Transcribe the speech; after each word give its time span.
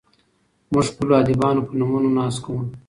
موږ 0.71 0.85
د 0.89 0.91
خپلو 0.91 1.11
ادیبانو 1.21 1.65
په 1.67 1.73
نومونو 1.79 2.09
ناز 2.17 2.35
کوو. 2.43 2.61